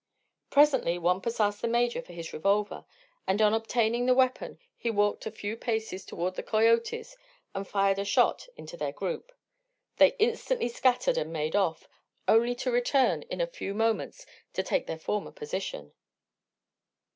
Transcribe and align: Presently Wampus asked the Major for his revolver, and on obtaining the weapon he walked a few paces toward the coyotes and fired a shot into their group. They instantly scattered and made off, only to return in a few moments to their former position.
Presently 0.49 0.97
Wampus 0.97 1.39
asked 1.39 1.61
the 1.61 1.67
Major 1.67 2.01
for 2.01 2.11
his 2.11 2.33
revolver, 2.33 2.85
and 3.27 3.39
on 3.39 3.53
obtaining 3.53 4.07
the 4.07 4.15
weapon 4.15 4.57
he 4.75 4.89
walked 4.89 5.27
a 5.27 5.31
few 5.31 5.55
paces 5.55 6.03
toward 6.05 6.33
the 6.33 6.41
coyotes 6.41 7.15
and 7.53 7.67
fired 7.67 7.99
a 7.99 8.03
shot 8.03 8.47
into 8.57 8.75
their 8.75 8.91
group. 8.93 9.31
They 9.97 10.15
instantly 10.17 10.69
scattered 10.69 11.19
and 11.19 11.31
made 11.31 11.55
off, 11.55 11.87
only 12.27 12.55
to 12.55 12.71
return 12.71 13.21
in 13.29 13.41
a 13.41 13.45
few 13.45 13.75
moments 13.75 14.25
to 14.53 14.63
their 14.63 14.97
former 14.97 15.31
position. 15.31 15.93